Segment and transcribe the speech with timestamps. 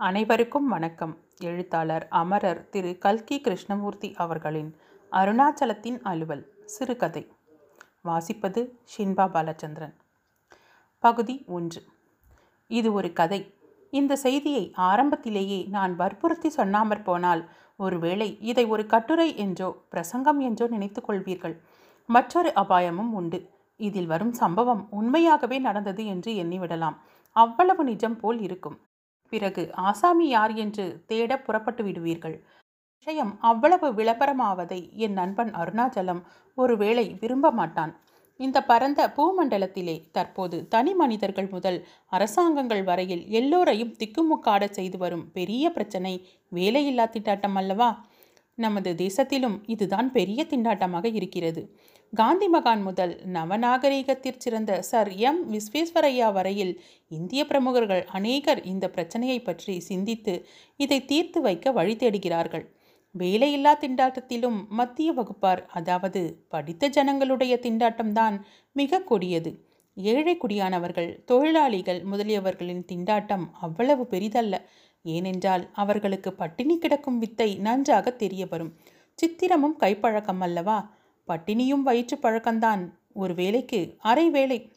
[0.00, 1.18] அனைவருக்கும் வணக்கம்.
[1.38, 2.98] எழுத்தாளர் அமரர் திரு.
[2.98, 4.76] கல்கி கிருஷ்ணமூர்த்தி அவர்களின்
[5.12, 7.32] அருணாச்சலத்தின் அலுவல் சிறுகதை.
[8.04, 9.94] வாசிப்பது ஷின்பா பாலச்சந்திரன்.
[10.98, 11.82] பகுதி ஒன்று.
[12.68, 13.54] இது ஒரு கதை.
[13.90, 21.02] இந்த செய்தியை ஆரம்பத்திலேயே நான் வற்புறுத்தி சொன்னாமற் போனால் ஒருவேளை இதை ஒரு கட்டுரை என்றோ பிரசங்கம் என்றோ நினைத்து
[21.08, 21.60] கொள்வீர்கள்.
[22.06, 23.50] மற்றொரு அபாயமும் உண்டு.
[23.76, 26.96] இதில் வரும் சம்பவம் உண்மையாகவே நடந்தது என்று எண்ணிவிடலாம்.
[27.32, 28.78] அவ்வளவு நிஜம் போல் இருக்கும்.
[29.30, 32.36] பிறகு ஆசாமி யார் என்று தேட புறப்பட்டு விடுவீர்கள்.
[32.98, 36.22] விஷயம் அவ்வளவு விளம்பரமாவதை என் நண்பன் அருணாச்சலம்
[36.58, 37.92] ஒருவேளை விரும்ப மாட்டான்.
[38.40, 46.12] இந்த பரந்த பூமண்டலத்திலே தற்போது தனி மனிதர்கள் முதல் அரசாங்கங்கள் வரையில் எல்லோரையும் திக்குமுக்காட செய்து வரும் பெரிய பிரச்சனை
[46.54, 47.90] வேலையில்லா திண்டாட்டம் அல்லவா?
[48.58, 51.62] நமது தேசத்திலும் இதுதான் பெரிய திண்டாட்டமாக இருக்கிறது.
[52.12, 55.40] காந்தி மகான் முதல் நவநாகரிகத்திற் சிறந்த சர் எம்.
[55.52, 62.64] விஸ்வேஸ்வரையா வரையில் இந்திய பிரமுகர்கள் அநேகர் இந்த பிரச்சனையை பற்றி சிந்தித்து இதை தீர்த்து வைக்க வழி தேடுகிறார்கள்.
[63.14, 65.66] வேலையில்லா திண்டாட்டத்திலும் மத்திய வகுப்பார்.
[65.66, 68.38] அதாவது படித்த ஜனங்களுடைய திண்டாட்டம்தான்
[68.72, 69.52] மிக கொடியது.
[69.96, 74.54] ஏழை குடியானவர்கள் தொழிலாளிகள் முதலியவர்களின் திண்டாட்டம் அவ்வளவு பெரிதல்ல.
[75.04, 78.74] ஏனென்றால் அவர்களுக்கு பட்டினி கிடக்கும் வித்தை நன்றாக தெரிய வரும்
[79.18, 80.78] சித்திரமும் கைப்பழக்கம் அல்லவா
[81.28, 82.82] பட்டினியும் வயிற்று பழக்கம்தான்.
[83.12, 84.72] ஒரு வேலைக்கு அரை வேலை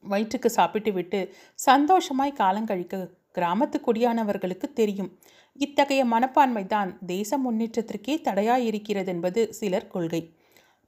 [0.00, 5.18] வயிற்றுக்கு சாப்பிட்டு விட்டு சந்தோஷமாய் காலங்கழிக்க கிராமத்து குடியானவர்களுக்கு தெரியும்.
[5.54, 10.34] இத்தகைய மனப்பான்மை தான் தேச முன்னேற்றத்திற்கே தடையாயிருக்கிறது என்பது சிலர் கொள்கை.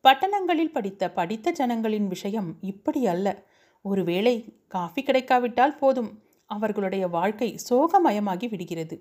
[0.05, 3.45] பட்டணங்களில் படித்த படித்த ஜனங்களின் விஷயம் இப்படி அல்ல.
[3.83, 4.35] ஒருவேளை
[4.69, 6.23] காஃபி கிடைக்காவிட்டால் போதும்.
[6.47, 8.97] அவர்களுடைய வாழ்க்கை சோகமயமாகி விடுகிறது.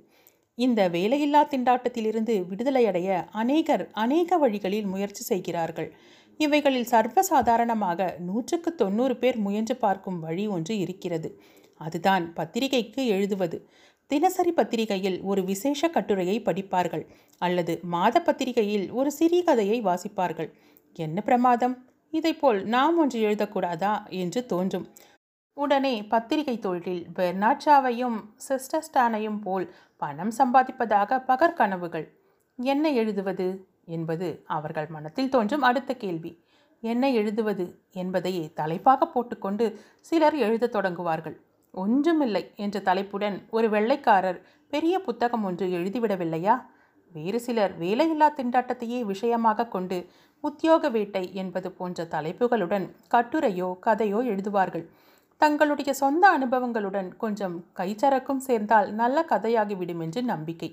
[0.59, 5.89] இந்த வேலையில்லா திண்டாட்டத்திலிருந்து விடுதலையடைய அநேகர் அநேக வழிகளில் முயற்சி செய்கிறார்கள்.
[6.39, 11.30] இவைகளில் சர்வசாதாரணமாக நூற்றுக்கு தொண்ணூறு பேர் முயன்று பார்க்கும் வழி ஒன்று இருக்கிறது.
[11.81, 13.57] அதுதான் பத்திரிகைக்கு எழுதுவது.
[14.07, 17.05] தினசரி பத்திரிகையில் ஒரு விசேஷ கட்டுரையை படிப்பார்கள்
[17.41, 20.49] அல்லது மாத பத்திரிகையில் ஒரு சிறிகதையை வாசிப்பார்கள்.
[20.95, 21.75] என்ன பிரமாதம்?
[22.14, 24.87] இதைப்போல் நாம் ஒன்று எழுதக்கூடாதா என்று தோன்றும்.
[25.58, 29.65] உடனே பத்திரிகை தொழிலில் பெர்னாட்ஷாவையும் சிஸ்டஸ்டானையும் போல்
[29.99, 32.05] பணம் சம்பாதிப்பதாக பகற்கனவுகள்
[32.60, 33.48] என்ன எழுதுவது
[33.86, 36.32] என்பது அவர்கள் மனத்தில் தோன்றும் அடுத்த கேள்வி.
[36.83, 39.65] என்ன எழுதுவது என்பதையே தலைப்பாக போட்டுக்கொண்டு
[39.99, 41.38] சிலர் எழுதத் தொடங்குவார்கள்.
[41.73, 44.39] ஒன்றுமில்லை என்ற தலைப்புடன் ஒரு வெள்ளைக்காரர்
[44.73, 46.55] பெரிய புத்தகம் ஒன்று எழுதிவிடவில்லையா?
[47.14, 49.98] வேறு சிலர் வேலையில்லா திண்டாட்டத்தையே விஷயமாக கொண்டு
[50.43, 54.86] உத்தியோக வேட்டை என்பது போன்ற தலைப்புகளுடன் கட்டுரையோ கதையோ எழுதுவார்கள்.
[55.42, 60.70] தங்களுடைய சொந்த அனுபவங்களுடன் கொஞ்சம் கைச்சரக்கும் சேர்ந்தால் நல்ல கதையாகிவிடும் என்று நம்பிக்கை.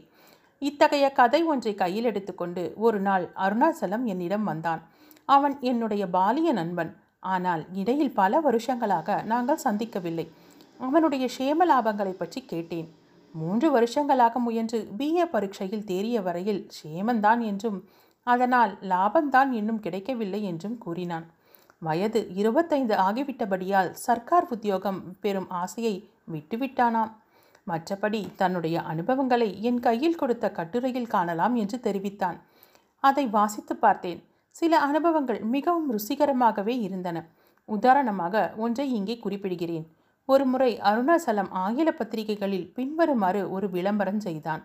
[0.62, 4.82] இத்தகைய கதை ஒன்றை கையில் எடுத்துக்கொண்டு ஒரு நாள் அருணாச்சலம் என்னிடம் வந்தான்.
[5.28, 6.92] அவன் என்னுடைய பாலிய நண்பன்.
[7.34, 10.26] ஆனால் இடையில் பல வருஷங்களாக நாங்கள் சந்திக்கவில்லை.
[10.80, 12.88] அவனுடைய சேம லாபங்களை பற்றி கேட்டேன்.
[13.34, 17.78] மூன்று வருஷங்களாக முயன்று பிஏ பரீட்சையில் தேறிய வரையில் சேமந்தான் என்றும்
[18.26, 21.26] அதனால் லாபம்தான் இன்னும் கிடைக்கவில்லை என்றும் கூறினான்.
[21.78, 27.12] வயது இருபத்தைந்து ஆகிவிட்டபடியால் சர்க்கார் உத்தியோகம் பெறும் ஆசையை விட்டுவிட்டானாம்.
[27.68, 32.38] மற்றபடி தன்னுடைய அனுபவங்களை என் கையில் கொடுத்த கட்டுரையில் காணலாம் என்று தெரிவித்தான்.
[33.00, 34.24] அதை வாசித்து பார்த்தேன்.
[34.48, 37.26] சில அனுபவங்கள் மிகவும் ருசிகரமாகவே இருந்தன.
[37.64, 39.86] உதாரணமாக ஒன்றை இங்கே குறிப்பிடுகிறேன்.
[40.28, 44.62] ஒருமுறை அருணாச்சலம் ஆங்கில பத்திரிகைகளில் பின்வருமாறு ஒரு விளம்பரம் செய்தான்.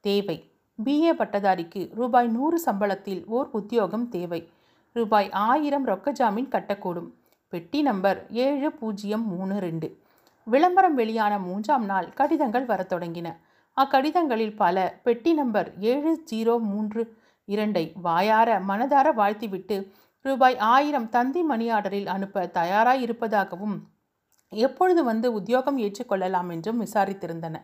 [0.00, 0.52] தேவை.
[0.84, 4.50] பிஏ பட்டதாரிக்கு ரூபாய் நூறு சம்பளத்தில் ஓர் உத்தியோகம் தேவை.
[4.92, 7.10] ரூபாய் ஆயிரம் ரொக்க ஜாமீன் கட்டக்கூடும்.
[7.48, 9.88] பெட்டி நம்பர் ஏழு பூஜ்ஜியம் மூணு ரெண்டு.
[10.44, 13.36] விளம்பரம் வெளியான மூன்றாம் நாள் கடிதங்கள் வரத் தொடங்கின.
[13.76, 17.16] அக்கடிதங்களில் பல பெட்டி நம்பர் ஏழு ஜீரோ மூன்று
[17.48, 23.88] இரண்டை வாயார மனதார வாழ்த்திவிட்டு ரூபாய் ஆயிரம் தந்தி மணி ஆர்டரில் அனுப்ப தயாராக இருப்பதாகவும்
[24.48, 27.56] எப்பொழுது வந்து உத்தியோகம் ஏற்றுக்கொள்ளலாம் என்றும் விசாரித்திருந்தன.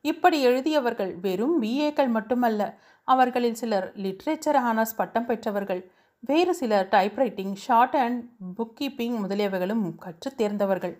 [0.00, 5.90] இப்படி எழுதியவர்கள் வெறும் பிஏக்கள் மட்டுமல்ல அவர்களில் சிலர் லிட்ரேச்சர் ஹானர்ஸ் பட்டம் பெற்றவர்கள்
[6.26, 8.20] வேறு சிலர் typewriting short and
[8.56, 10.94] book keeping முதலியவைகளும் கற்றுத் தேர்ந்தவர்கள்.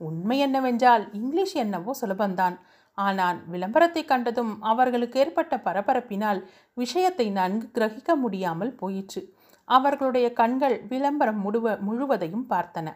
[0.00, 2.56] உண்மை என்னவென்றால் இங்கிலீஷ் என்னவோ சுலபந்தான்
[2.98, 6.40] ஆனால் விளம்பரத்தை கண்டதும் அவர்களுக்கு ஏற்பட்ட பரபரப்பினால்
[6.74, 9.22] விஷயத்தை நன்கு கிரகிக்க முடியாமல் போயிற்று.
[9.68, 12.88] அவர்களுடைய கண்கள் விளம்பரம் முழுவ முழுவதையும் பார்த்தன.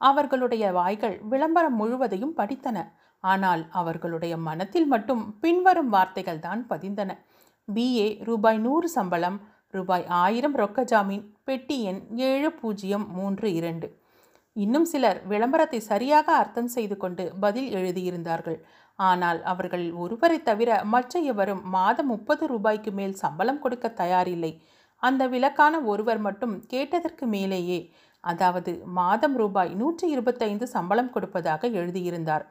[0.00, 2.78] அவர்களுடைய வாய்கள் விளம்பரம் முழுவதையும் படித்தன.
[3.24, 7.10] ஆனால் அவர்களுடைய மனத்தில் மட்டும் பின்வரும் வார்த்தைகள் தான் பதிந்தன.
[7.68, 9.38] பிஏ ரூபாய் நூறு சம்பளம்
[9.74, 13.88] ரூபாய் ஆயிரம் ரொக்க ஜாமீன் பெட்டி எண் ஏழு பூஜ்ஜியம் மூன்று இரண்டு.
[14.56, 18.58] இன்னும் சிலர் விளம்பரத்தை சரியாக அர்த்தம் செய்து கொண்டு பதில் எழுதியிருந்தார்கள்.
[18.98, 24.52] ஆனால் அவர்களில் ஒருவரை தவிர மற்ற எவரும் மாதம் முப்பது ரூபாய்க்கு மேல் சம்பளம் கொடுக்க தயாரில்லை.
[25.02, 27.80] அந்த விலக்கான ஒருவர் மட்டும் கேட்டதற்கு மேலேயே
[28.24, 32.44] அதாவது மாதம் ரூபாய் நூற்றி இருபத்தைந்து சம்பளம் கொடுப்பதாக எழுதியிருந்தார்.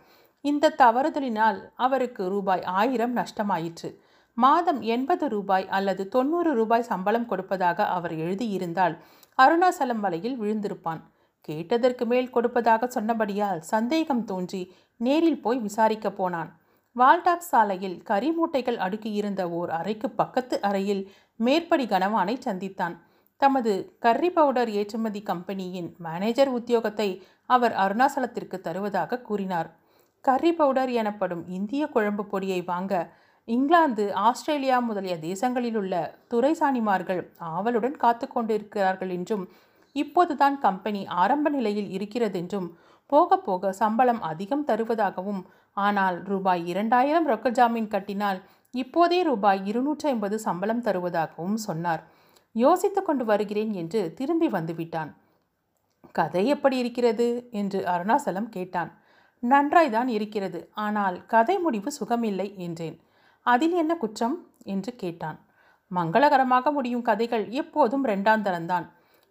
[0.46, 3.90] இந்த தவறுதலினால் அவருக்கு ரூபாய் ஆயிரம் நஷ்டமாயிற்று.
[4.34, 8.96] மாதம் எண்பது ரூபாய் அல்லது தொண்ணூறு ரூபாய் சம்பளம் கொடுப்பதாக அவர் எழுதியிருந்தால்
[9.38, 11.02] அருணாசலம் வலையில் விழுந்திருப்பான்.
[11.42, 16.50] கேட்டதற்கு மேல் கொடுப்பதாக சொன்னபடியால் சந்தேகம் தோன்றி நேரில் போய் விசாரிக்க போனான்.
[16.96, 21.04] வால்டாக் சாலையில் கறி மூட்டைகள் அடுக்கியிருந்த ஓர் அறைக்கு பக்கத்து அறையில்
[21.36, 22.96] மேற்படி கனவானை சந்தித்தான்.
[23.38, 29.70] தமது கர்ரி பவுடர் ஏற்றுமதி கம்பெனியின் மேனேஜர் உத்தியோகத்தை அவர் அருணாசலத்திற்கு தருவதாக கூறினார்.
[30.26, 32.94] கர்ரி பவுடர் எனப்படும் இந்திய குழம்பு பொடியை வாங்க
[33.48, 35.96] இங்கிலாந்து ஆஸ்திரேலியா முதலிய தேசங்களில் உள்ள
[36.34, 39.46] துறைசாணிமார்கள் ஆவலுடன் காத்து கொண்டிருக்கிறார்கள் என்றும்
[39.96, 42.70] இப்போதுதான் கம்பெனி ஆரம்ப நிலையில் இருக்கிறதென்றும்
[43.06, 45.42] போக போக சம்பளம் அதிகம் தருவதாகவும்
[45.78, 48.40] ஆனால் ரூபாய் இரண்டாயிரம் ரொக்க ஜாமீன் கட்டினால்
[48.74, 52.04] இப்போதே ரூபாய் இருநூற்றி ஐம்பது சம்பளம் தருவதாகவும் சொன்னார்.
[52.56, 55.12] யோசித்து கொண்டு வருகிறேன் என்று திரும்பி வந்துவிட்டான்.
[56.12, 57.28] கதை எப்படி இருக்கிறது?
[57.52, 58.92] என்று அருணாசலம் கேட்டான்.
[59.44, 60.60] நன்றாய்தான் இருக்கிறது.
[60.74, 62.98] ஆனால் கதை முடிவு சுகமில்லை என்றேன்.
[63.46, 64.36] அதில் என்ன குற்றம்?
[64.64, 65.38] என்று கேட்டான்.
[65.92, 68.86] மங்களகரமாக முடியும் கதைகள் எப்போதும் ரெண்டாந்தரம்தான்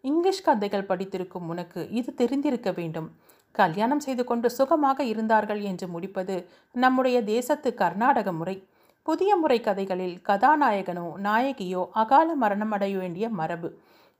[0.04, 3.08] இங்கிலீஷ் கதைகள் படித்திருக்கும் உனக்கு இது தெரிந்திருக்க வேண்டும்.
[3.54, 8.56] கல்யாணம் செய்து கொண்டு சுகமாக இருந்தார்கள் என்று முடிப்பது நம்முடைய தேசத்து கர்நாடக முறை.
[9.02, 13.70] புதிய முறை கதைகளில் கதாநாயகனோ நாயகியோ அகால மரணம் அடைய வேண்டிய மரபு.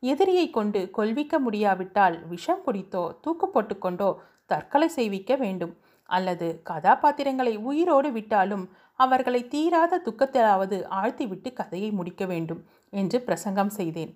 [0.03, 4.11] எதிரியை கொண்டு கொல்விக்க முடியாவிட்டால் விஷம் குடித்தோ தூக்கு போட்டுக்கொண்டோ
[4.47, 5.75] தற்கொலை செய்விக்க வேண்டும்.
[6.17, 8.65] அல்லது கதாபாத்திரங்களை உயிரோடு விட்டாலும்
[9.01, 12.61] அவர்களை தீராத துக்கத்திலாவது ஆழ்த்திவிட்டு கதையை முடிக்க வேண்டும்
[12.93, 14.13] என்று பிரசங்கம் செய்தேன்.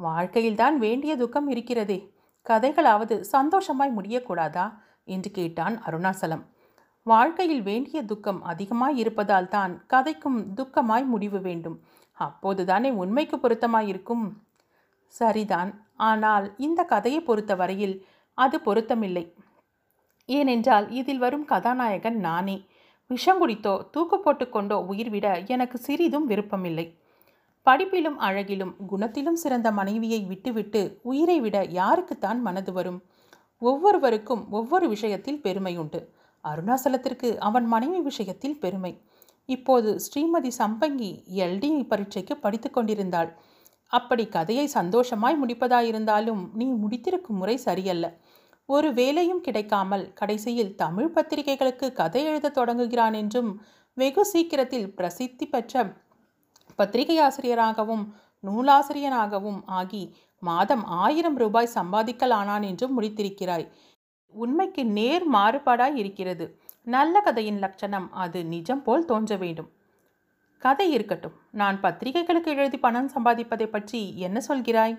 [0.00, 1.98] வாழ்க்கையில்தான் வேண்டிய துக்கம் இருக்கிறதே.
[2.46, 4.66] கதைகளாவது சந்தோஷமாய் முடியக்கூடாதா?
[5.14, 6.44] என்று கேட்டான் அருணாசலம்.
[7.06, 11.78] வாழ்க்கையில் வேண்டிய துக்கம் அதிகமாய் இருப்பதால் தான் கதைக்கும் துக்கமாய் முடிவு வேண்டும்.
[12.18, 14.24] அப்போதுதானே உண்மைக்கு பொருத்தமாயிருக்கும்?
[15.14, 15.70] சரிதான்.
[16.08, 17.96] ஆனால் இந்த கதையை பொறுத்த வரையில்
[18.38, 19.24] அது பொருத்தமில்லை.
[20.26, 22.66] ஏனென்றால் இதில் வரும் கதாநாயகன் நானே.
[23.06, 26.98] விஷம் குடித்தோ தூக்கு போட்டுக்கொண்டோ உயிர் விட எனக்கு சிறிதும் விருப்பமில்லை.
[27.66, 33.02] படிப்பிலும் அழகிலும் குணத்திலும் சிறந்த மனைவியை விட்டுவிட்டு உயிரை விட யாருக்குத்தான் மனது வரும்?
[33.58, 36.12] ஒவ்வொருவருக்கும் ஒவ்வொரு விஷயத்தில் பெருமை உண்டு.
[36.44, 39.00] அருணாசலத்திற்கு அவன் மனைவி விஷயத்தில் பெருமை.
[39.46, 43.38] இப்போது ஸ்ரீமதி சம்பங்கி எல்டி பரீட்சைக்கு படித்து கொண்டிருந்தாள்.
[43.86, 48.14] அப்படி கதையை சந்தோஷமாய் முடிப்பதாயிருந்தாலும் நீ முடித்திருக்கும் முறை சரியல்ல.
[48.68, 53.50] ஒரு வேலையும் கிடைக்காமல் கடைசியில் தமிழ் பத்திரிகைகளுக்கு கதை எழுத தொடங்குகிறான் என்றும்
[53.96, 55.84] வெகு சீக்கிரத்தில் பிரசித்தி பெற்ற
[56.78, 58.04] பத்திரிகை ஆசிரியராகவும்
[58.44, 60.02] நூலாசிரியனாகவும் ஆகி
[60.42, 63.66] மாதம் ஆயிரம் ரூபாய் சம்பாதிக்கலானான் என்றும் முடித்திருக்கிறாய்.
[64.34, 66.46] உண்மைக்கு நேர் மாறுபாடாய் இருக்கிறது.
[66.86, 69.70] நல்ல கதையின் லட்சணம் அது நிஜம் போல் தோன்ற வேண்டும்.
[70.62, 71.36] கதை இருக்கட்டும்.
[71.52, 74.96] நான் பத்திரிகைகளுக்கு எழுதி பணம் சம்பாதிப்பதை பற்றி என்ன சொல்கிறாய்?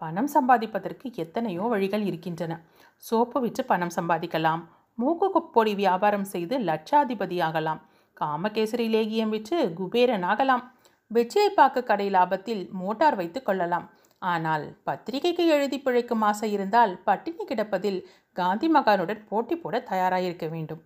[0.00, 2.52] பணம் சம்பாதிப்பதற்கு எத்தனையோ வழிகள் இருக்கின்றன.
[2.96, 4.62] சோப்பு விற்று பணம் சம்பாதிக்கலாம்.
[4.98, 7.80] மூக்கு குப்பொடி வியாபாரம் செய்து லட்சாதிபதியாகலாம்.
[8.16, 10.64] காமகேசரி லேகியம் விற்று குபேரனாகலாம்.
[11.56, 13.86] பார்க்க கடை லாபத்தில் மோட்டார் வைத்து கொள்ளலாம்.
[14.22, 18.00] ஆனால் பத்திரிகைக்கு எழுதி பிழைக்கும் ஆசை இருந்தால் பட்டினி கிடப்பதில்
[18.32, 20.82] காந்தி மகானுடன் போட்டி போட தயாராயிருக்க வேண்டும்.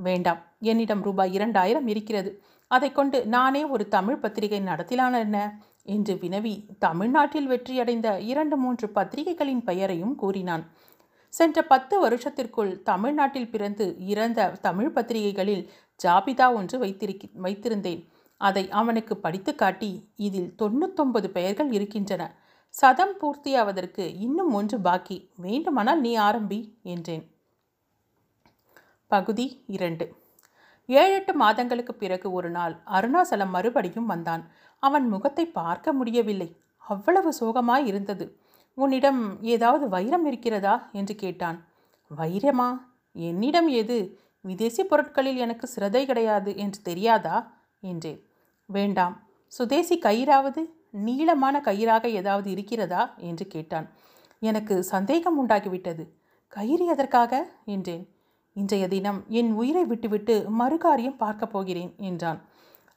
[0.00, 0.40] வேண்டாம்
[0.70, 2.30] என்னிடம் ரூபாய் இரண்டாயிரம் இருக்கிறது.
[2.70, 5.38] அதை கொண்டு நானே ஒரு தமிழ் பத்திரிகை நடத்திலான என்ன?
[5.86, 10.70] என்று வினவி தமிழ்நாட்டில் வெற்றியடைந்த இரண்டு மூன்று பத்திரிகைகளின் பெயரையும் கூறினான்.
[11.28, 15.70] சென்ற பத்து வருஷத்திற்குள் தமிழ்நாட்டில் பிறந்து இறந்த தமிழ் பத்திரிகைகளில்
[16.04, 18.08] ஜாபிதா ஒன்று வைத்திருக்கி வைத்திருந்தேன்.
[18.36, 22.34] அதை அவனுக்கு படித்து காட்டி இதில் தொண்ணூத்தொன்பது பெயர்கள் இருக்கின்றன.
[22.68, 25.30] சதம் பூர்த்தியாவதற்கு இன்னும் ஒன்று பாக்கி.
[25.36, 27.30] வேண்டுமானால் நீ ஆரம்பி என்றேன்.
[29.06, 30.14] பகுதி இரண்டு.
[30.86, 34.50] ஏழெட்டு மாதங்களுக்கு பிறகு ஒரு நாள் அருணாசலம் மறுபடியும் வந்தான்.
[34.78, 36.56] அவன் முகத்தை பார்க்க முடியவில்லை.
[36.76, 38.40] அவ்வளவு சோகமாய் இருந்தது.
[38.74, 40.88] உன்னிடம் ஏதாவது வைரம் இருக்கிறதா?
[40.92, 41.64] என்று கேட்டான்.
[42.18, 42.80] வைரமா?
[43.12, 44.18] என்னிடம் எது?
[44.40, 47.52] விதேசி பொருட்களில் எனக்கு சிரதை கிடையாது என்று தெரியாதா?
[47.80, 48.26] என்றேன்.
[48.66, 49.26] வேண்டாம்.
[49.46, 53.14] சுதேசி கயிறாவது நீளமான கயிறாக ஏதாவது இருக்கிறதா?
[53.16, 53.90] என்று கேட்டான்.
[54.38, 56.08] எனக்கு சந்தேகம் உண்டாகிவிட்டது.
[56.48, 57.50] கயிறு எதற்காக?
[57.64, 58.15] என்றேன்.
[58.56, 62.38] இன்றைய தினம் என் உயிரை விட்டுவிட்டு மறுகாரியம் பார்க்கப் போகிறேன் என்றான்.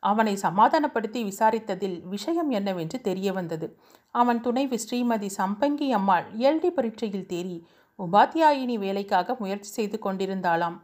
[0.03, 3.67] அவனை சமாதானப்படுத்தி விசாரித்ததில் விஷயம் என்னவென்று தெரிய வந்தது.
[4.11, 7.57] அவன் துணைவி ஸ்ரீமதி சம்பங்கி அம்மாள் எல்டி பரீட்சையில் தேறி
[7.99, 10.77] உபாத்தியாயினி வேலைக்காக முயற்சி செய்து கொண்டிருந்தாளாம்.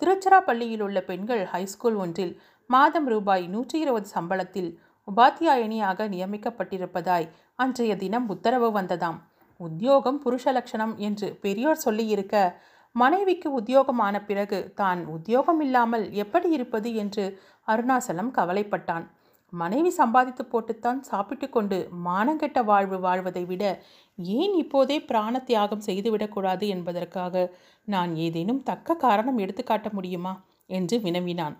[0.00, 4.70] திருச்சிராப்பள்ளியில் உள்ள பெண்கள் ஹைஸ்கூல் ஒன்றில் மாதம் ரூபாய் நூற்றி இருபது சம்பளத்தில்
[5.08, 9.18] உபாத்தியாயினியாக நியமிக்கப்பட்டிருப்பதாய் அன்றைய தினம் உத்தரவு வந்ததாம்.
[9.60, 12.36] உத்தியோகம் புருஷ லட்சணம் என்று பெரியோர் சொல்லியிருக்க
[12.96, 17.24] மனைவிக்கு உத்தியோகமான பிறகு தான் உத்தியோகம் இல்லாமல் எப்படி இருப்பது என்று
[17.68, 19.04] அருணாசலம் கவலைப்பட்டான்.
[19.52, 23.64] மனைவி சம்பாதித்து போட்டுத்தான் சாப்பிட்டு கொண்டு மானங்கெட்ட வாழ்வு வாழ்வதை விட
[24.18, 27.44] ஏன் இப்போதே பிராண தியாகம் செய்துவிடக்கூடாது என்பதற்காக
[27.88, 30.34] நான் ஏதேனும் தக்க காரணம் எடுத்துக்காட்ட முடியுமா?
[30.70, 31.56] என்று வினவினான்.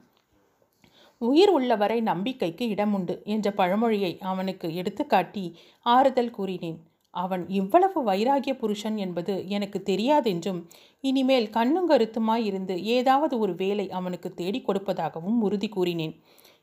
[1.20, 5.44] உயிர் உள்ளவரை நம்பிக்கைக்கு இடமுண்டு என்ற பழமொழியை அவனுக்கு எடுத்துக்காட்டி
[5.86, 6.78] ஆறுதல் கூறினேன்.
[7.14, 10.60] அவன் இவ்வளவு வைராகிய புருஷன் என்பது எனக்கு தெரியாதென்றும்
[11.00, 16.14] இனிமேல் கண்ணும் கருத்துமாய் இருந்து ஏதாவது ஒரு வேலை அவனுக்கு தேடிக் கொடுப்பதாகவும் உறுதி கூறினேன்.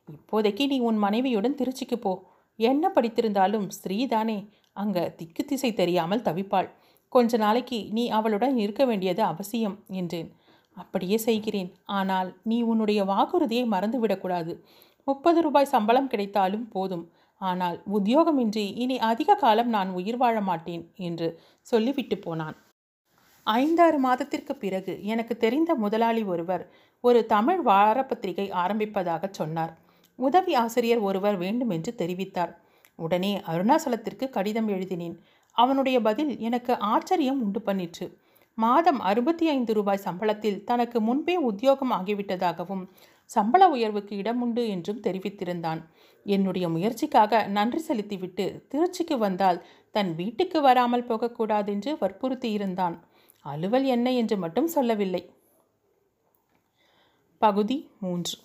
[0.07, 2.13] இப்போதைக்கு நீ உன் மனைவியுடன் திருச்சிக்கு போ.
[2.55, 4.37] என்ன படித்திருந்தாலும் ஸ்ரீதானே
[4.73, 6.69] அங்க திக்கு திசை தெரியாமல் தவிப்பாள்.
[7.09, 10.29] கொஞ்ச நாளைக்கு நீ அவளுடன் இருக்க வேண்டியது அவசியம் என்றேன்.
[10.77, 11.69] அப்படியே செய்கிறேன்.
[11.85, 14.53] ஆனால் நீ உன்னுடைய வாக்குறுதியை மறந்துவிடக்கூடாது.
[15.07, 17.05] முப்பது ரூபாய் சம்பளம் கிடைத்தாலும் போதும்.
[17.41, 21.27] ஆனால் உத்தியோகமின்றி இனி அதிக காலம் நான் உயிர் வாழ மாட்டேன் என்று
[21.61, 22.57] சொல்லிவிட்டு போனான்.
[23.47, 26.63] ஐந்தாறு மாதத்திற்கு பிறகு எனக்கு தெரிந்த முதலாளி ஒருவர்
[27.03, 29.73] ஒரு தமிழ் வாரப்பத்திரிகை ஆரம்பிப்பதாக சொன்னார்.
[30.19, 32.53] உதவி ஆசிரியர் ஒருவர் வேண்டுமென்று தெரிவித்தார்.
[32.99, 35.15] உடனே அருணாசலத்திற்கு கடிதம் எழுதினேன்.
[35.57, 38.07] அவனுடைய பதில் எனக்கு ஆச்சரியம் உண்டு பண்ணிற்று.
[38.57, 42.83] மாதம் அறுபத்தி ஐந்து ரூபாய் சம்பளத்தில் தனக்கு முன்பே உத்தியோகம் ஆகிவிட்டதாகவும்
[43.29, 45.81] சம்பள உயர்வுக்கு இடமுண்டு என்றும் தெரிவித்திருந்தான்.
[46.29, 49.59] என்னுடைய முயற்சிக்காக நன்றி செலுத்திவிட்டு திருச்சிக்கு வந்தால்
[49.95, 52.95] தன் வீட்டுக்கு வராமல் போகக்கூடாதென்று வற்புறுத்தியிருந்தான்.
[53.45, 55.23] அலுவல் என்ன என்று மட்டும் சொல்லவில்லை.
[57.41, 58.35] பகுதி மூன்று.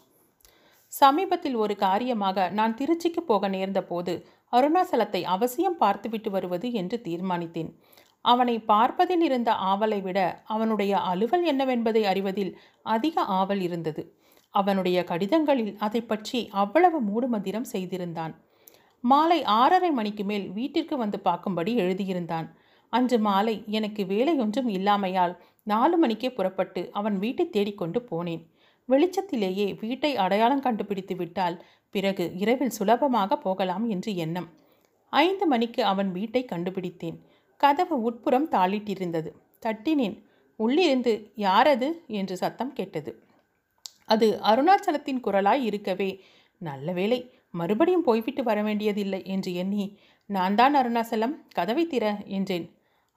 [0.92, 4.12] சமீபத்தில் ஒரு காரியமாக நான் திருச்சிக்கு போக நேர்ந்த போது
[4.52, 7.70] அருணாசலத்தை அவசியம் பார்த்துவிட்டு வருவது என்று தீர்மானித்தேன்.
[8.24, 12.52] அவனை பார்ப்பதில் இருந்த ஆவலை விட அவனுடைய அலுவல் என்னவென்பதை அறிவதில்
[12.86, 14.02] அதிக ஆவல் இருந்தது.
[14.54, 18.34] அவனுடைய கடிதங்களில் அதை பற்றி அவ்வளவு மூடுமந்திரம் செய்திருந்தான்.
[19.04, 22.46] மாலை ஆறரை மணிக்கு மேல் வீட்டிற்கு வந்து பார்க்கும்படி எழுதியிருந்தான்.
[22.92, 28.42] அன்று மாலை எனக்கு வேலையொன்றும் இல்லாமையால் நாலு மணிக்கே புறப்பட்டு அவன் வீட்டை தேடிக்கொண்டு போனேன்.
[28.88, 31.56] வெளிச்சத்திலேயே வீட்டை அடையாளம் கண்டுபிடித்து விட்டால்
[31.90, 34.48] பிறகு இரவில் சுலபமாக போகலாம் என்று எண்ணம்.
[35.12, 37.18] ஐந்து மணிக்கு அவன் வீட்டை கண்டுபிடித்தேன்.
[37.60, 39.30] கதவு உட்புறம் தாளிட்டிருந்தது.
[39.66, 40.16] தட்டினேன்.
[40.60, 41.88] உள்ளிருந்து யாரது?
[42.06, 43.12] என்று சத்தம் கேட்டது.
[44.08, 46.10] அது அருணாச்சலத்தின் குரலாய் இருக்கவே.
[46.60, 47.18] நல்ல வேளை
[47.50, 49.84] மறுபடியும் போய்விட்டு வர வேண்டியதில்லை என்று எண்ணி
[50.30, 52.66] நான் தான் அருணாசலம் கதவை திற என்றேன்.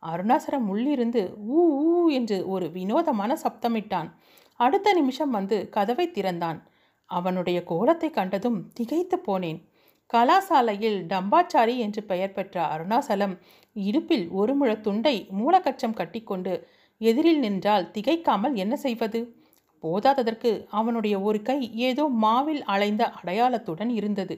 [0.04, 4.10] அருணாசலம் உள்ளிருந்து ஊ ஊ என்று ஒரு வினோதமான சப்தமிட்டான்.
[4.60, 6.60] அடுத்த நிமிஷம் வந்து கதவை திறந்தான்.
[7.10, 9.60] அவனுடைய கோலத்தை கண்டதும் திகைத்து போனேன்.
[10.10, 13.36] கலாசாலையில் டம்பாச்சாரி என்று பெயர் பெற்ற அருணாசலம்
[13.76, 16.54] இடுப்பில் ஒரு முழ துண்டை மூலக்கச்சம் கட்டிக்கொண்டு
[17.02, 19.20] எதிரில் நின்றால் திகைக்காமல் என்ன செய்வது?
[19.84, 21.58] போதாததற்கு அவனுடைய ஒரு கை
[21.88, 24.36] ஏதோ மாவில் அலைந்த அடையாளத்துடன் இருந்தது.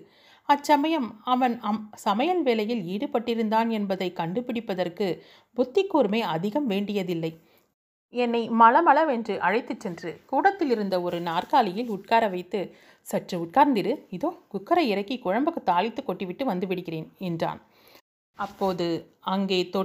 [0.50, 5.08] அச்சமயம் அவன் அம் சமையல் வேலையில் ஈடுபட்டிருந்தான் என்பதை கண்டுபிடிப்பதற்கு
[5.58, 7.32] புத்தி கூர்மை அதிகம் வேண்டியதில்லை.
[8.14, 12.60] என்னை மளமளவென்று அழைத்துச் சென்று கூடத்தில் இருந்த ஒரு நாற்காலியில் உட்கார வைத்து
[13.08, 17.60] சற்று உட்கார்ந்திரு இதோ குக்கரை இறக்கி குழம்புக்கு தாளித்து கொட்டிவிட்டு வந்து விடுகிறேன் என்றான்.
[18.38, 18.88] அப்போது
[19.34, 19.82] அங்கே தொ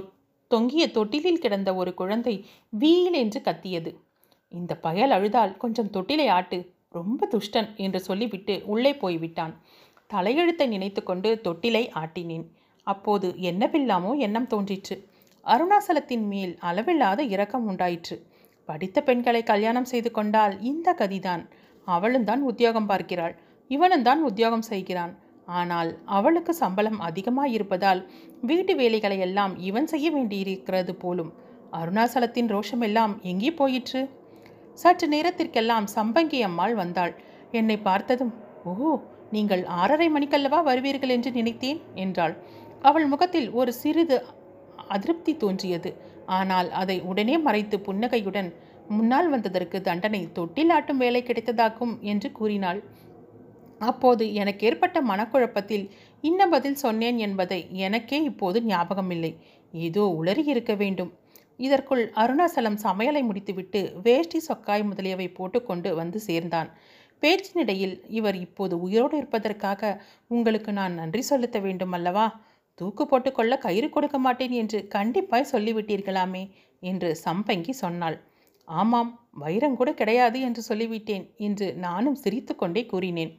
[0.51, 2.33] தொங்கிய தொட்டிலில் கிடந்த ஒரு குழந்தை
[2.73, 3.91] வீல் என்று கத்தியது.
[4.51, 6.57] இந்த பயல் அழுதால் கொஞ்சம் தொட்டிலை ஆட்டு
[6.97, 9.53] ரொம்ப துஷ்டன் என்று சொல்லிவிட்டு உள்ளே போய்விட்டான்.
[10.09, 12.45] தலையெழுத்தை நினைத்து கொண்டு தொட்டிலை ஆட்டினேன்.
[12.87, 14.95] அப்போது என்னவில்லாமோ எண்ணம் தோன்றிற்று.
[15.45, 18.15] அருணாசலத்தின் மேல் அளவில்லாத இரக்கம் உண்டாயிற்று.
[18.69, 21.43] படித்த பெண்களை கல்யாணம் செய்து கொண்டால் இந்த கதிதான்.
[21.87, 23.35] அவளும் தான் உத்தியோகம் பார்க்கிறாள்.
[23.69, 25.13] இவனும் தான் உத்தியோகம் செய்கிறான்.
[25.47, 28.01] ஆனால் அவளுக்கு சம்பளம் அதிகமாக இருப்பதால்
[28.49, 31.31] வீட்டு வேலைகளை எல்லாம் இவன் செய்ய வேண்டியிருக்கிறது போலும்.
[31.79, 34.01] அருணாசலத்தின் ரோஷமெல்லாம் எங்கே போயிற்று?
[34.81, 37.13] சற்று நேரத்திற்கெல்லாம் சம்பங்கி அம்மாள் வந்தாள்.
[37.59, 38.33] என்னை பார்த்ததும்
[38.71, 38.93] ஓ
[39.35, 42.35] நீங்கள் ஆறரை மணிக்கல்லவா வருவீர்கள் என்று நினைத்தேன் என்றாள்.
[42.81, 44.17] அவள் முகத்தில் ஒரு சிறிது
[44.95, 45.91] அதிருப்தி தோன்றியது.
[46.37, 48.49] ஆனால் அதை உடனே மறைத்து புன்னகையுடன்
[48.89, 52.79] முன்னால் வந்ததற்கு தண்டனை தொட்டில் ஆட்டும் வேலை கிடைத்ததாக்கும் என்று கூறினாள்.
[53.81, 55.85] அப்போது எனக்கு ஏற்பட்ட மனக்குழப்பத்தில்
[56.23, 59.31] இன்ன பதில் சொன்னேன் என்பதை எனக்கே இப்போது ஞாபகமில்லை.
[59.73, 61.11] ஏதோ உளறி இருக்க வேண்டும்.
[61.59, 66.69] இதற்குள் அருணாசலம் சமையலை முடித்துவிட்டு வேஷ்டி சொக்காய் முதலியவை போட்டுக்கொண்டு வந்து சேர்ந்தான்.
[67.23, 72.25] பேச்சினிடையில் இவர் இப்போது உயிரோடு இருப்பதற்காக உங்களுக்கு நான் நன்றி செலுத்த வேண்டும் அல்லவா
[72.75, 76.43] தூக்கு போட்டுக்கொள்ள கயிறு கொடுக்க மாட்டேன் என்று கண்டிப்பாய் சொல்லிவிட்டீர்களாமே
[76.83, 78.17] என்று சம்பங்கி சொன்னாள்.
[78.67, 83.31] ஆமாம் வைரம் கூட கிடையாது என்று சொல்லிவிட்டேன் என்று நானும் சிரித்துக்கொண்டே கூறினேன்.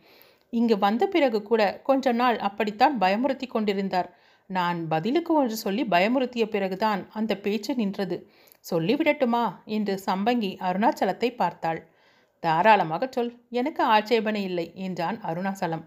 [0.52, 4.08] இங்கு வந்த பிறகு கூட கொஞ்ச நாள் அப்படித்தான் பயமுறுத்தி கொண்டிருந்தார்.
[4.50, 8.16] நான் பதிலுக்கு ஒன்று சொல்லி பயமுறுத்திய பிறகுதான் அந்த பேச்சு நின்றது.
[8.64, 9.44] சொல்லிவிடட்டுமா?
[9.66, 11.80] என்று சம்பங்கி அருணாச்சலத்தை பார்த்தாள்.
[12.42, 13.32] தாராளமாக சொல்.
[13.50, 15.84] எனக்கு ஆட்சேபனை இல்லை என்றான் அருணாச்சலம்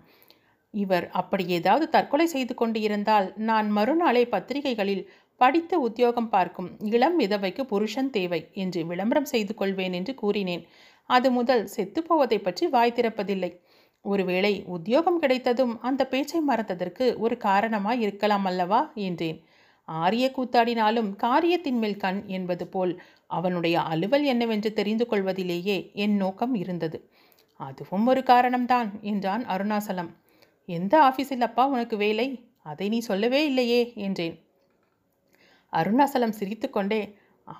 [0.73, 5.07] இவர் அப்படி ஏதாவது தற்கொலை செய்து கொண்டு இருந்தால் நான் மறுநாளே பத்திரிகைகளில்
[5.41, 10.63] படித்து உத்தியோகம் பார்க்கும் இளம் விதவைக்கு புருஷன் தேவை என்று விளம்பரம் செய்து கொள்வேன் என்று கூறினேன்.
[11.09, 13.51] அது முதல் செத்துப்போவதை பற்றி வாய் திறப்பதில்லை.
[14.05, 18.91] ஒருவேளை உத்தியோகம் கிடைத்ததும் அந்த பேச்சை மறந்ததற்கு ஒரு காரணமாய் இருக்கலாம் அல்லவா?
[18.93, 19.39] என்றேன்.
[19.83, 22.93] ஆரிய கூத்தாடினாலும் காரியத்தின் மேல் கண் என்பது போல்
[23.27, 26.97] அவனுடைய அலுவல் என்னவென்று தெரிந்து கொள்வதிலேயே என் நோக்கம் இருந்தது.
[27.59, 30.11] அதுவும் ஒரு காரணம்தான் என்றான் அருணாசலம்.
[30.69, 32.27] எந்த ஆஃபீஸில் அப்பா உனக்கு வேலை?
[32.63, 34.35] அதை நீ சொல்லவே இல்லையே என்றேன்.
[35.73, 37.01] அருணாசலம் சிரித்துக்கொண்டே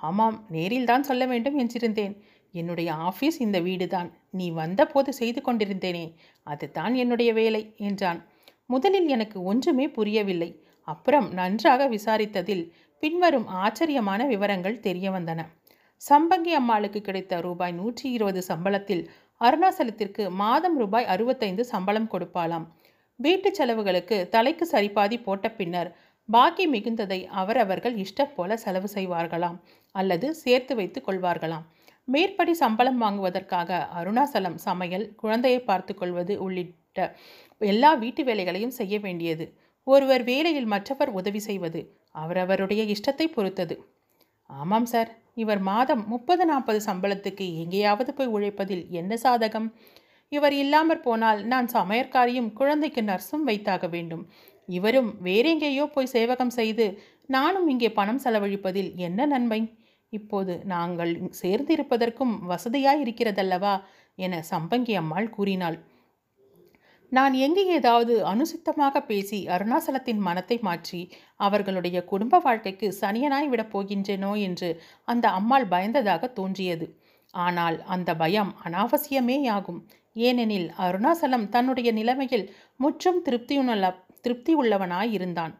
[0.02, 2.16] ஆமாம் நேரில் தான் சொல்ல வேண்டும் என்றிருந்தேன்.
[2.54, 4.10] என்னுடைய ஆஃபீஸ் இந்த வீடுதான்.
[4.32, 6.06] நீ வந்தபோது செய்து கொண்டிருந்தேனே
[6.48, 8.20] அதுதான் என்னுடைய வேலை என்றான்.
[8.66, 10.50] முதலில் எனக்கு ஒன்றுமே புரியவில்லை.
[10.88, 12.64] அப்புறம் நன்றாக விசாரித்ததில்
[13.04, 15.42] பின்வரும் ஆச்சரியமான விவரங்கள் தெரிய வந்தன
[16.02, 19.04] சம்பங்கி அம்மாளுக்கு கிடைத்த ரூபாய் நூற்றி இருபது சம்பளத்தில்
[19.42, 22.66] அருணாசலத்திற்கு மாதம் ரூபாய் அறுபத்தைந்து சம்பளம் கொடுப்பாளாம்.
[23.20, 25.90] வீட்டு செலவுகளுக்கு தலைக்கு சரிபாதி போட்ட பின்னர்
[26.30, 29.58] பாக்கி மிகுந்ததை அவரவர்கள் இஷ்டம் போல செலவு செய்வார்களாம்
[29.96, 31.66] அல்லது சேர்த்து வைத்து கொள்வார்களாம்.
[32.14, 37.00] மேற்படி சம்பளம் வாங்குவதற்காக அருணாசலம் சமையல் குழந்தையை பார்த்து கொள்வது உள்ளிட்ட
[37.62, 39.46] எல்லா வீட்டு வேலைகளையும் செய்ய வேண்டியது.
[39.88, 41.80] ஒருவர் வேலையில் மற்றவர் உதவி செய்வது
[42.22, 43.76] அவரவருடைய இஷ்டத்தை பொறுத்தது.
[44.50, 45.10] ஆமாம் சார்
[45.44, 49.68] இவர் மாதம் முப்பது நாற்பது சம்பளத்துக்கு எங்கேயாவது போய் உழைப்பதில் என்ன சாதகம்?
[50.32, 54.24] இவர் இல்லாமற் போனால் நான் சமையற்காரியும் குழந்தைக்கு நர்ஸும் வைத்தாக வேண்டும்.
[54.70, 56.86] இவரும் வேறெங்கேயோ போய் சேவகம் செய்து
[57.36, 59.62] நானும் இங்கே பணம் செலவழிப்பதில் என்ன நன்மை?
[60.14, 63.76] இப்போது நாங்கள் சேர்ந்திருப்பதற்கும் வசதியாய் இருக்கிறதல்லவா
[64.18, 65.78] என சம்பங்கி அம்மாள் கூறினாள்.
[67.12, 71.00] நான் எங்கே ஏதாவது அனுசித்தமாக பேசி அருணாசலத்தின் மனத்தை மாற்றி
[71.38, 74.70] அவர்களுடைய குடும்ப வாழ்க்கைக்கு சனியனாய் விடப் போகின்றேனோ என்று
[75.06, 76.88] அந்த அம்மாள் பயந்ததாக தோன்றியது.
[77.34, 79.80] ஆனால் அந்த பயம் அனாவசியமேயாகும்
[80.16, 83.90] ஏனெனில் அருணாசலம் தன்னுடைய நிலைமையில் முற்றும் திருப்தியுள்ள
[84.22, 85.54] திருப்தி உள்ளவனாய் இருந்தான்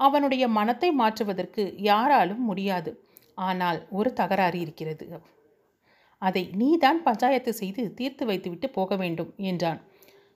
[0.00, 2.90] அவனுடைய மனத்தை மாற்றுவதற்கு யாராலும் முடியாது.
[3.34, 5.06] ஆனால் ஒரு தகராறு இருக்கிறது.
[6.18, 9.80] அதை நீதான் பஞ்சாயத்து செய்து தீர்த்து வைத்துவிட்டு போக வேண்டும் என்றான்.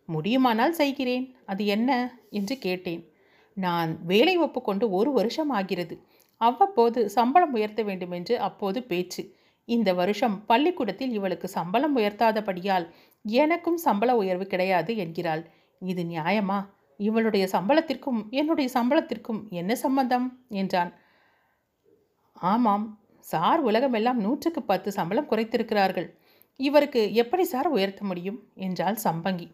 [0.06, 1.36] முடியுமானால் செய்கிறேன்.
[1.46, 2.18] அது என்ன?
[2.30, 3.12] என்று கேட்டேன்.
[3.54, 6.04] நான் வேலை ஒப்புக்கொண்டு ஒரு வருஷம் ஆகிறது.
[6.36, 9.34] அவ்வப்போது சம்பளம் உயர்த்த வேண்டுமென்று அப்போது பேச்சு.
[9.64, 12.86] இந்த வருஷம் பள்ளிக்கூடத்தில் இவளுக்கு சம்பளம் உயர்த்தாதபடியால்
[13.22, 15.46] எனக்கும் சம்பள உயர்வு கிடையாது என்கிறாள்.
[15.80, 16.66] இது நியாயமா?
[16.96, 20.44] இவளுடைய சம்பளத்திற்கும் என்னுடைய சம்பளத்திற்கும் என்ன சம்பந்தம்?
[20.48, 20.92] என்றான்.
[22.42, 26.08] ஆமாம் சார் உலகமெல்லாம் நூற்றுக்கு பத்து சம்பளம் குறைத்திருக்கிறார்கள்.
[26.56, 28.42] இவருக்கு எப்படி சார் உயர்த்த முடியும்?
[28.54, 29.48] என்றாள் சம்பங்கி.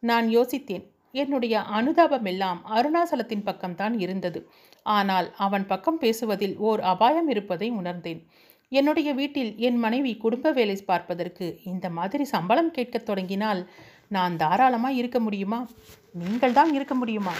[0.00, 4.50] நான் யோசித்தேன் என்னுடைய அனுதாபம் எல்லாம் அருணாசலத்தின் பக்கம்தான் இருந்தது.
[4.82, 8.26] ஆனால் அவன் பக்கம் பேசுவதில் ஓர் அபாயம் இருப்பதை உணர்ந்தேன்.
[8.68, 13.70] என்னுடைய வீட்டில் என் மனைவி குடும்ப வேலை பார்ப்பதற்கு இந்த மாதிரி சம்பளம் கேட்கத் தொடங்கினால்
[14.08, 15.66] நான் தாராளமாக இருக்க முடியுமா?
[16.14, 17.34] நீங்கள் தான் இருக்க முடியுமா?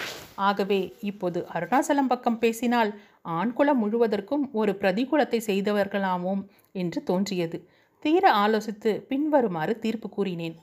[0.48, 0.78] ஆகவே
[1.10, 2.90] இப்போது அருணாசலம் பக்கம் பேசினால்
[3.38, 7.58] ஆண்குலம் முழுவதற்கும் ஒரு பிரதிகூலத்தை செய்தவர்களாமோம் என்று தோன்றியது.
[8.04, 10.56] தீர ஆலோசித்து பின்வருமாறு தீர்ப்பு கூறினேன்.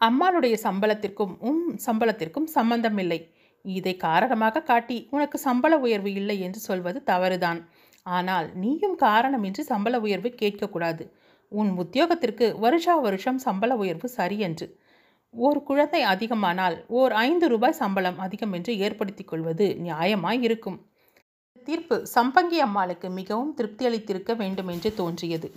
[0.00, 3.20] அம்மாளுடைய சம்பளத்திற்கும் உம் சம்பளத்திற்கும் சம்பந்தமில்லை.
[3.64, 7.60] இதை காரணமாக காட்டி உனக்கு சம்பள உயர்வு இல்லை என்று சொல்வது தவறுதான்.
[8.06, 11.04] ஆனால் நீயும் காரணமின்றி சம்பள உயர்வு கேட்கக்கூடாது.
[11.52, 14.66] உன் உத்தியோகத்திற்கு வருஷா வருஷம் சம்பள உயர்வு சரியன்று.
[15.36, 20.78] ஒரு குழந்தை அதிகமானால் ஓர் ஐந்து ரூபாய் சம்பளம் அதிகம் என்று ஏற்படுத்திக் கொள்வது நியாயமாய் இருக்கும்.
[21.66, 25.48] தீர்ப்பு சம்பங்கி அம்மாளுக்கு மிகவும் திருப்தி அளித்திருக்க வேண்டும் என்று தோன்றியது.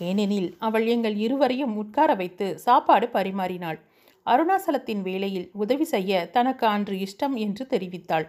[0.00, 3.78] ஏனெனில் அவள் எங்கள் இருவரையும் உட்கார வைத்து சாப்பாடு பரிமாறினாள்.
[4.26, 8.26] அருணாசலத்தின் வேலையில் உதவி செய்ய தனக்கு அன்று இஷ்டம் என்று தெரிவித்தாள்.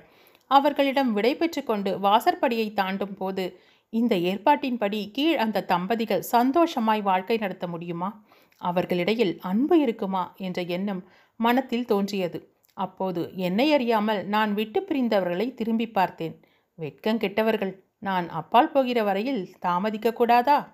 [0.52, 3.46] அவர்களிடம் விடை பெற்று கொண்டு வாசற்படியை தாண்டும் போது
[3.89, 8.10] இந்த ஏற்பாட்டின்படி கீழ் அந்த தம்பதிகள் சந்தோஷமாய் வாழ்க்கை நடத்த முடியுமா?
[8.58, 12.54] அவர்களிடையில் அன்பு இருக்குமா என்ற எண்ணம் மனத்தில் தோன்றியது.
[12.74, 16.41] அப்போது என்னை அறியாமல் நான் விட்டு பிரிந்தவர்களை திரும்பி பார்த்தேன்.
[16.76, 20.68] வெட்கம் கெட்டவர்கள் நான் அப்பால் போகிற வரையில் தாமதிக்கக்கூடாதா?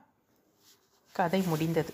[1.12, 1.94] கதை முடிந்தது.